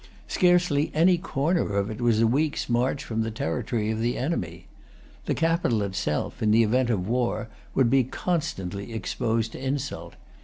[0.27, 4.65] Scarcely any corner of it was a week's march from the territory of the enemy.
[5.27, 10.15] The capital itself, in the event of war, would be constantly exposed to insult.